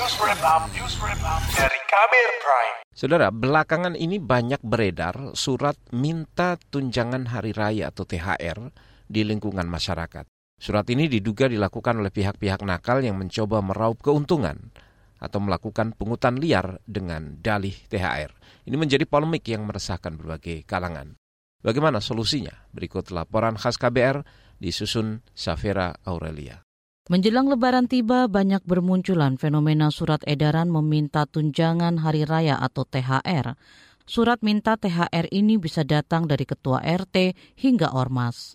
News 0.00 0.16
Wrap 0.16 0.40
Up, 0.40 0.64
News 0.72 0.96
Wrap 0.96 1.20
Up 1.20 1.44
dari 1.60 1.76
Kabir 1.84 2.28
Prime. 2.40 2.76
Saudara, 2.88 3.28
belakangan 3.28 3.92
ini 3.92 4.16
banyak 4.16 4.64
beredar 4.64 5.36
surat 5.36 5.76
minta 5.92 6.56
tunjangan 6.56 7.28
hari 7.28 7.52
raya 7.52 7.92
atau 7.92 8.08
THR 8.08 8.72
di 9.04 9.28
lingkungan 9.28 9.68
masyarakat. 9.68 10.24
Surat 10.56 10.88
ini 10.88 11.04
diduga 11.04 11.52
dilakukan 11.52 12.00
oleh 12.00 12.08
pihak-pihak 12.08 12.64
nakal 12.64 13.04
yang 13.04 13.20
mencoba 13.20 13.60
meraup 13.60 14.00
keuntungan 14.00 14.72
atau 15.20 15.36
melakukan 15.36 15.92
pungutan 15.92 16.40
liar 16.40 16.80
dengan 16.88 17.36
dalih 17.36 17.76
THR. 17.92 18.32
Ini 18.72 18.80
menjadi 18.80 19.04
polemik 19.04 19.44
yang 19.52 19.68
meresahkan 19.68 20.16
berbagai 20.16 20.64
kalangan. 20.64 21.20
Bagaimana 21.60 22.00
solusinya? 22.00 22.56
Berikut 22.72 23.12
laporan 23.12 23.60
khas 23.60 23.76
KBR 23.76 24.24
disusun 24.64 25.20
Safira 25.36 25.92
Aurelia. 26.08 26.64
Menjelang 27.10 27.50
lebaran 27.50 27.90
tiba, 27.90 28.30
banyak 28.30 28.62
bermunculan 28.62 29.34
fenomena 29.34 29.90
surat 29.90 30.22
edaran 30.30 30.70
meminta 30.70 31.26
tunjangan 31.26 31.98
hari 31.98 32.22
raya 32.22 32.54
atau 32.54 32.86
THR. 32.86 33.58
Surat 34.06 34.38
minta 34.46 34.78
THR 34.78 35.26
ini 35.34 35.58
bisa 35.58 35.82
datang 35.82 36.30
dari 36.30 36.46
ketua 36.46 36.78
RT 36.78 37.34
hingga 37.58 37.90
ormas. 37.98 38.54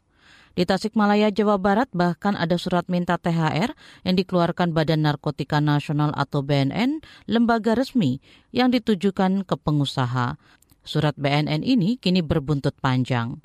Di 0.56 0.64
Tasikmalaya, 0.64 1.36
Jawa 1.36 1.60
Barat 1.60 1.92
bahkan 1.92 2.40
ada 2.40 2.56
surat 2.56 2.88
minta 2.88 3.20
THR 3.20 3.76
yang 4.08 4.16
dikeluarkan 4.16 4.72
Badan 4.72 5.04
Narkotika 5.04 5.60
Nasional 5.60 6.16
atau 6.16 6.40
BNN, 6.40 7.04
lembaga 7.28 7.76
resmi 7.76 8.24
yang 8.56 8.72
ditujukan 8.72 9.44
ke 9.44 9.60
pengusaha. 9.60 10.40
Surat 10.80 11.20
BNN 11.20 11.60
ini 11.60 12.00
kini 12.00 12.24
berbuntut 12.24 12.80
panjang. 12.80 13.36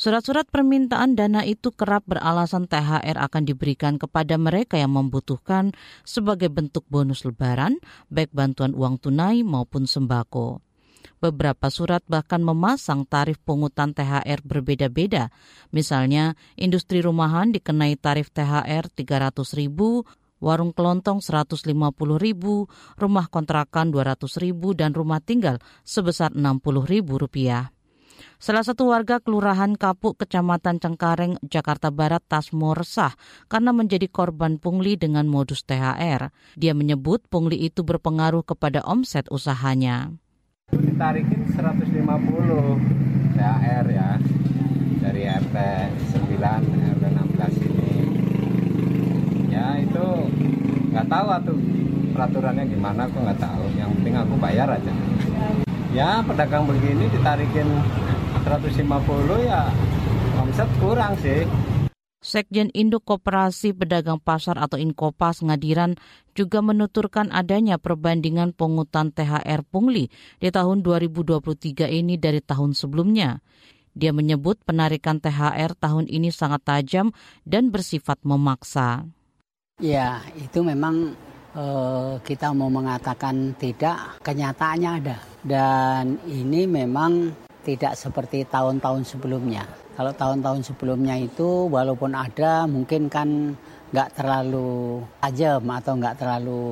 Surat-surat 0.00 0.48
permintaan 0.48 1.12
dana 1.12 1.44
itu 1.44 1.76
kerap 1.76 2.08
beralasan 2.08 2.64
THR 2.64 3.20
akan 3.20 3.44
diberikan 3.44 4.00
kepada 4.00 4.40
mereka 4.40 4.80
yang 4.80 4.96
membutuhkan 4.96 5.76
sebagai 6.08 6.48
bentuk 6.48 6.88
bonus 6.88 7.28
lebaran, 7.28 7.76
baik 8.08 8.32
bantuan 8.32 8.72
uang 8.72 8.96
tunai 8.96 9.44
maupun 9.44 9.84
sembako. 9.84 10.64
Beberapa 11.20 11.68
surat 11.68 12.00
bahkan 12.08 12.40
memasang 12.40 13.04
tarif 13.04 13.44
pungutan 13.44 13.92
THR 13.92 14.40
berbeda-beda. 14.40 15.28
Misalnya, 15.68 16.32
industri 16.56 17.04
rumahan 17.04 17.52
dikenai 17.52 18.00
tarif 18.00 18.32
THR 18.32 18.88
300 18.88 19.36
ribu, 19.52 20.08
warung 20.40 20.72
kelontong 20.72 21.20
150 21.20 21.68
ribu, 22.16 22.72
rumah 22.96 23.28
kontrakan 23.28 23.92
200 23.92 24.16
ribu, 24.40 24.72
dan 24.72 24.96
rumah 24.96 25.20
tinggal 25.20 25.60
sebesar 25.84 26.32
60 26.32 26.88
ribu 26.88 27.20
rupiah. 27.20 27.68
Salah 28.40 28.64
satu 28.64 28.88
warga 28.88 29.20
Kelurahan 29.20 29.76
Kapuk, 29.76 30.16
Kecamatan 30.20 30.80
Cengkareng, 30.80 31.36
Jakarta 31.44 31.92
Barat, 31.92 32.24
Tasmo 32.24 32.72
resah 32.72 33.12
karena 33.52 33.70
menjadi 33.76 34.08
korban 34.08 34.56
pungli 34.56 34.96
dengan 34.96 35.28
modus 35.28 35.64
THR. 35.68 36.32
Dia 36.56 36.72
menyebut 36.72 37.26
pungli 37.28 37.60
itu 37.68 37.84
berpengaruh 37.84 38.42
kepada 38.44 38.80
omset 38.84 39.28
usahanya. 39.28 40.16
Ditarikin 40.70 41.50
150 41.52 43.36
THR 43.36 43.86
ya 43.90 44.10
dari 45.00 45.22
RT 45.24 45.56
9, 46.14 46.96
RT 46.96 47.04
16 47.04 47.66
ini. 47.66 47.92
Ya 49.50 49.80
itu 49.80 50.06
nggak 50.92 51.06
tahu 51.08 51.26
tuh 51.48 51.58
peraturannya 52.12 52.64
gimana 52.68 53.08
aku 53.08 53.18
nggak 53.22 53.40
tahu. 53.40 53.64
Yang 53.74 53.90
penting 53.98 54.14
aku 54.18 54.34
bayar 54.36 54.68
aja. 54.68 54.92
Ya 55.90 56.22
pedagang 56.22 56.70
begini 56.70 57.10
ditarikin 57.10 57.66
150 58.46 58.86
ya 59.42 59.66
omset 60.38 60.70
kurang 60.78 61.18
sih. 61.18 61.42
Sekjen 62.20 62.68
Induk 62.76 63.08
Koperasi 63.08 63.72
Pedagang 63.72 64.20
Pasar 64.20 64.60
atau 64.60 64.76
Inkopas 64.76 65.40
Ngadiran 65.40 65.96
juga 66.36 66.60
menuturkan 66.60 67.32
adanya 67.32 67.80
perbandingan 67.80 68.52
pungutan 68.52 69.08
THR 69.08 69.64
pungli 69.66 70.12
di 70.38 70.48
tahun 70.52 70.84
2023 70.84 71.88
ini 71.90 72.20
dari 72.20 72.44
tahun 72.44 72.76
sebelumnya. 72.76 73.40
Dia 73.96 74.14
menyebut 74.14 74.62
penarikan 74.62 75.18
THR 75.18 75.74
tahun 75.74 76.06
ini 76.06 76.30
sangat 76.30 76.62
tajam 76.68 77.10
dan 77.42 77.72
bersifat 77.72 78.22
memaksa. 78.22 79.08
Ya, 79.80 80.20
itu 80.36 80.60
memang 80.60 81.16
uh, 81.54 82.18
kita 82.22 82.54
mau 82.54 82.70
mengatakan 82.70 83.54
tidak, 83.58 84.20
kenyataannya 84.22 84.90
ada. 85.02 85.16
Dan 85.40 86.20
ini 86.28 86.68
memang 86.68 87.32
tidak 87.64 87.96
seperti 87.96 88.48
tahun-tahun 88.48 89.04
sebelumnya. 89.04 89.64
Kalau 89.96 90.12
tahun-tahun 90.16 90.64
sebelumnya 90.64 91.20
itu 91.20 91.68
walaupun 91.68 92.16
ada 92.16 92.64
mungkin 92.64 93.12
kan 93.12 93.52
nggak 93.92 94.16
terlalu 94.16 95.04
tajam 95.20 95.62
atau 95.68 95.92
nggak 96.00 96.16
terlalu 96.16 96.64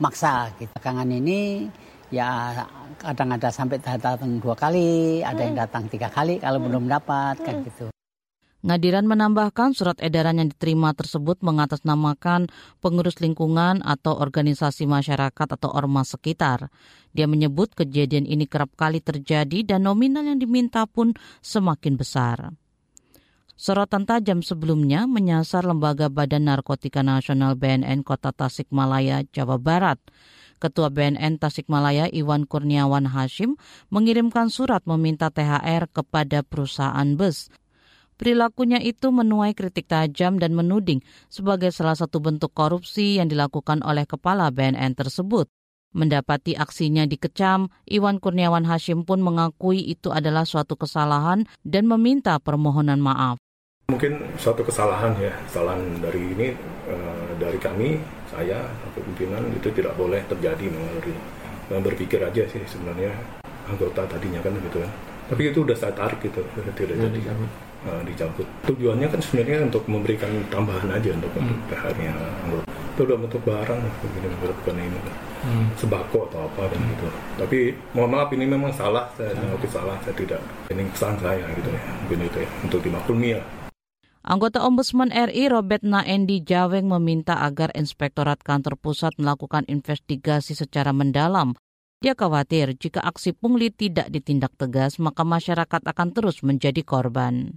maksa. 0.00 0.48
Gitu. 0.56 0.72
Belakangan 0.72 1.08
ini 1.12 1.68
ya 2.08 2.64
kadang 2.96 3.36
ada 3.36 3.48
sampai 3.52 3.76
datang 3.80 4.40
dua 4.40 4.56
kali, 4.56 5.20
ada 5.20 5.40
yang 5.44 5.56
datang 5.56 5.84
tiga 5.92 6.08
kali 6.08 6.40
kalau 6.40 6.64
belum 6.64 6.88
dapat 6.88 7.36
kan 7.44 7.60
gitu. 7.60 7.91
Ngadiran 8.62 9.10
menambahkan 9.10 9.74
surat 9.74 9.98
edaran 9.98 10.38
yang 10.38 10.46
diterima 10.46 10.94
tersebut 10.94 11.42
mengatasnamakan 11.42 12.46
pengurus 12.78 13.18
lingkungan 13.18 13.82
atau 13.82 14.14
organisasi 14.14 14.86
masyarakat 14.86 15.48
atau 15.58 15.66
ormas 15.74 16.14
sekitar. 16.14 16.70
Dia 17.10 17.26
menyebut 17.26 17.74
kejadian 17.74 18.22
ini 18.22 18.46
kerap 18.46 18.70
kali 18.78 19.02
terjadi 19.02 19.66
dan 19.66 19.90
nominal 19.90 20.22
yang 20.22 20.38
diminta 20.38 20.86
pun 20.86 21.10
semakin 21.42 21.98
besar. 21.98 22.54
Sorotan 23.58 24.06
tajam 24.06 24.46
sebelumnya 24.46 25.10
menyasar 25.10 25.66
Lembaga 25.66 26.06
Badan 26.06 26.46
Narkotika 26.46 27.02
Nasional 27.02 27.58
BNN 27.58 28.06
Kota 28.06 28.30
Tasikmalaya, 28.30 29.26
Jawa 29.34 29.58
Barat. 29.58 29.98
Ketua 30.62 30.94
BNN 30.94 31.42
Tasikmalaya 31.42 32.06
Iwan 32.06 32.46
Kurniawan 32.46 33.10
Hashim 33.10 33.58
mengirimkan 33.90 34.46
surat 34.46 34.86
meminta 34.86 35.34
THR 35.34 35.90
kepada 35.90 36.46
perusahaan 36.46 37.18
bus 37.18 37.50
Perilakunya 38.22 38.78
itu 38.78 39.10
menuai 39.10 39.50
kritik 39.50 39.90
tajam 39.90 40.38
dan 40.38 40.54
menuding 40.54 41.02
sebagai 41.26 41.74
salah 41.74 41.98
satu 41.98 42.22
bentuk 42.22 42.54
korupsi 42.54 43.18
yang 43.18 43.26
dilakukan 43.26 43.82
oleh 43.82 44.06
kepala 44.06 44.46
BNN 44.54 44.94
tersebut. 44.94 45.50
Mendapati 45.90 46.54
aksinya 46.54 47.02
dikecam, 47.02 47.66
Iwan 47.82 48.22
Kurniawan 48.22 48.62
Hashim 48.62 49.02
pun 49.02 49.26
mengakui 49.26 49.82
itu 49.82 50.14
adalah 50.14 50.46
suatu 50.46 50.78
kesalahan 50.78 51.50
dan 51.66 51.90
meminta 51.90 52.38
permohonan 52.38 53.02
maaf. 53.02 53.42
Mungkin 53.90 54.38
suatu 54.38 54.62
kesalahan 54.62 55.18
ya, 55.18 55.34
kesalahan 55.50 55.82
dari 55.98 56.22
ini 56.22 56.54
uh, 56.94 57.34
dari 57.42 57.58
kami, 57.58 57.98
saya 58.30 58.62
atau 58.62 59.02
pimpinan 59.02 59.50
itu 59.50 59.66
tidak 59.74 59.98
boleh 59.98 60.22
terjadi 60.30 60.70
mengalami 60.70 61.18
berpikir 61.82 62.22
aja 62.22 62.46
sih 62.46 62.62
sebenarnya 62.70 63.10
anggota 63.66 64.06
tadinya 64.06 64.38
kan 64.46 64.54
gitu 64.62 64.78
kan. 64.78 64.92
Tapi 65.26 65.50
itu 65.50 65.66
udah 65.66 65.74
saya 65.74 65.90
tarik 65.90 66.22
gitu, 66.22 66.38
tidak 66.78 67.02
jadi 67.02 67.18
uh, 67.86 68.02
dicabut. 68.06 68.46
Tujuannya 68.66 69.06
kan 69.10 69.20
sebenarnya 69.22 69.66
untuk 69.66 69.82
memberikan 69.86 70.30
tambahan 70.48 70.88
aja 70.90 71.14
untuk 71.14 71.32
hmm. 71.36 71.70
THR-nya 71.70 72.12
Itu 72.92 73.08
udah 73.08 73.18
bentuk 73.18 73.42
barang, 73.48 73.80
begini 74.04 74.28
bukan 74.42 74.76
ini 74.76 74.98
hmm. 75.46 75.66
sembako 75.80 76.28
atau 76.28 76.40
apa 76.46 76.62
dan 76.68 76.80
gitu. 76.92 77.06
Tapi 77.40 77.58
mohon 77.96 78.10
maaf 78.12 78.28
ini 78.36 78.44
memang 78.44 78.70
salah, 78.76 79.08
saya 79.16 79.32
mengakui 79.34 79.70
salah, 79.72 79.96
saya 80.04 80.14
tidak 80.14 80.40
ini 80.68 80.84
kesan 80.92 81.16
saya 81.18 81.44
gitu 81.56 81.70
ya, 81.72 81.80
mungkin 82.04 82.28
itu 82.28 82.38
ya 82.44 82.48
untuk 82.62 82.80
dimaklumi 82.84 83.28
ya. 83.38 83.42
Anggota 84.22 84.62
Ombudsman 84.62 85.10
RI 85.10 85.50
Robert 85.50 85.82
Naendi 85.82 86.46
Jaweng 86.46 86.86
meminta 86.86 87.42
agar 87.42 87.74
Inspektorat 87.74 88.38
Kantor 88.46 88.78
Pusat 88.78 89.18
melakukan 89.18 89.66
investigasi 89.66 90.54
secara 90.54 90.94
mendalam 90.94 91.58
dia 92.02 92.18
khawatir 92.18 92.74
jika 92.82 92.98
aksi 92.98 93.30
pungli 93.30 93.70
tidak 93.70 94.10
ditindak 94.10 94.50
tegas, 94.58 94.98
maka 94.98 95.22
masyarakat 95.22 95.86
akan 95.86 96.08
terus 96.10 96.42
menjadi 96.42 96.82
korban. 96.82 97.54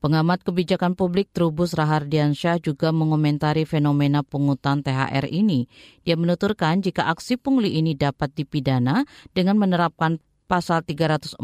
Pengamat 0.00 0.40
kebijakan 0.48 0.96
publik 0.96 1.28
Trubus 1.28 1.76
Rahardiansyah 1.76 2.56
juga 2.64 2.88
mengomentari 2.88 3.68
fenomena 3.68 4.24
pungutan 4.24 4.80
THR 4.80 5.28
ini. 5.28 5.68
Dia 6.08 6.16
menuturkan 6.16 6.80
jika 6.80 7.04
aksi 7.12 7.36
pungli 7.36 7.76
ini 7.76 7.92
dapat 7.92 8.32
dipidana 8.32 9.04
dengan 9.36 9.60
menerapkan 9.60 10.16
pasal 10.48 10.88
340 10.88 11.36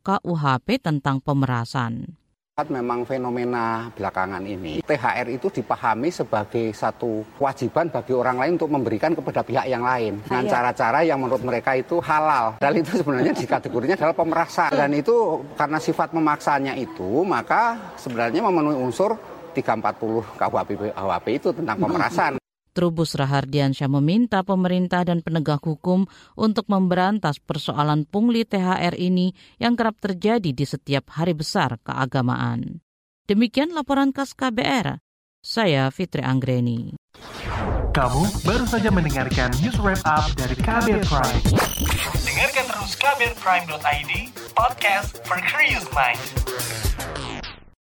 KUHP 0.00 0.68
tentang 0.80 1.20
pemerasan 1.20 2.21
memang 2.68 3.08
fenomena 3.08 3.88
belakangan 3.96 4.44
ini 4.44 4.84
THR 4.84 5.24
itu 5.32 5.48
dipahami 5.48 6.12
sebagai 6.12 6.76
satu 6.76 7.24
kewajiban 7.40 7.88
bagi 7.88 8.12
orang 8.12 8.36
lain 8.36 8.60
untuk 8.60 8.68
memberikan 8.68 9.16
kepada 9.16 9.40
pihak 9.40 9.72
yang 9.72 9.80
lain 9.80 10.20
dengan 10.20 10.44
cara-cara 10.52 11.00
yang 11.00 11.16
menurut 11.16 11.40
mereka 11.40 11.80
itu 11.80 11.96
halal. 12.04 12.60
Dan 12.60 12.76
itu 12.76 13.00
sebenarnya 13.00 13.32
di 13.32 13.48
kategorinya 13.48 13.96
adalah 13.96 14.12
pemerasan 14.12 14.68
dan 14.68 14.92
itu 14.92 15.40
karena 15.56 15.80
sifat 15.80 16.12
memaksanya 16.12 16.76
itu 16.76 17.24
maka 17.24 17.96
sebenarnya 17.96 18.44
memenuhi 18.44 18.76
unsur 18.84 19.16
340 19.56 20.36
KUHP 20.36 21.26
itu 21.32 21.48
tentang 21.56 21.80
pemerasan. 21.80 22.41
Trubus 22.72 23.12
Rahardiansyah 23.12 23.88
meminta 24.00 24.40
pemerintah 24.40 25.04
dan 25.04 25.20
penegak 25.20 25.60
hukum 25.60 26.08
untuk 26.34 26.64
memberantas 26.72 27.36
persoalan 27.36 28.08
pungli 28.08 28.48
THR 28.48 28.96
ini 28.96 29.36
yang 29.60 29.76
kerap 29.76 30.00
terjadi 30.00 30.50
di 30.56 30.64
setiap 30.64 31.12
hari 31.12 31.36
besar 31.36 31.76
keagamaan. 31.84 32.80
Demikian 33.28 33.76
laporan 33.76 34.10
khas 34.10 34.32
KBR. 34.32 34.98
Saya 35.44 35.92
Fitri 35.92 36.24
Anggreni. 36.24 36.96
Kamu 37.92 38.24
baru 38.48 38.64
saja 38.64 38.88
mendengarkan 38.88 39.52
news 39.60 39.76
wrap 39.76 40.00
up 40.08 40.24
dari 40.32 40.56
Kabel 40.56 41.04
Prime. 41.04 41.44
Dengarkan 42.24 42.64
terus 42.72 42.92
kbrprime.id, 42.96 44.12
podcast 44.56 45.20
for 45.28 45.36
curious 45.44 45.84
mind. 45.92 46.22